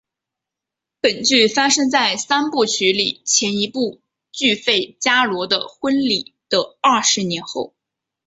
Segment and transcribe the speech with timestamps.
[0.99, 7.75] 本剧发生在三部曲里前一部剧费加罗的婚礼的二十年后。